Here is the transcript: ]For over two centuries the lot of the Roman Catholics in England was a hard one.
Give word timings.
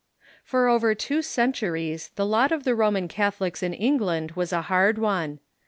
]For 0.51 0.67
over 0.67 0.95
two 0.95 1.21
centuries 1.21 2.09
the 2.15 2.25
lot 2.25 2.51
of 2.51 2.63
the 2.63 2.73
Roman 2.73 3.07
Catholics 3.07 3.61
in 3.61 3.71
England 3.75 4.31
was 4.31 4.51
a 4.51 4.63
hard 4.63 4.97
one. 4.97 5.39